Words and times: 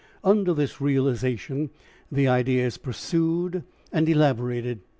Under 0.23 0.55
this 0.55 0.81
realisation 0.81 1.69
the 2.11 2.27
idea 2.27 2.65
is 2.65 2.79
pursued 2.79 3.63
and 3.91 4.09
elaborated. 4.09 4.79